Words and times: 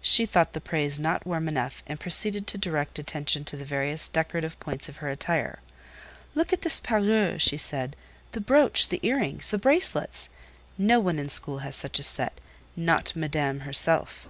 She 0.00 0.24
thought 0.24 0.54
the 0.54 0.62
praise 0.62 0.98
not 0.98 1.26
warm 1.26 1.46
enough, 1.46 1.82
and 1.86 2.00
proceeded 2.00 2.46
to 2.46 2.56
direct 2.56 2.98
attention 2.98 3.44
to 3.44 3.54
the 3.54 3.66
various 3.66 4.08
decorative 4.08 4.58
points 4.60 4.88
of 4.88 4.96
her 5.04 5.10
attire. 5.10 5.58
"Look 6.34 6.54
at 6.54 6.62
this 6.62 6.80
parure," 6.80 7.38
said 7.38 7.92
she. 7.94 7.98
"The 8.32 8.40
brooch, 8.40 8.88
the 8.88 8.98
ear 9.02 9.18
rings, 9.18 9.50
the 9.50 9.58
bracelets: 9.58 10.30
no 10.78 11.00
one 11.00 11.18
in 11.18 11.26
the 11.26 11.30
school 11.30 11.58
has 11.58 11.76
such 11.76 11.98
a 11.98 12.02
set—not 12.02 13.14
Madame 13.14 13.60
herself." 13.60 14.26